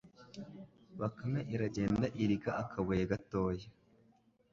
[0.99, 3.67] Bakame iragenda ihirika akabuye gatoya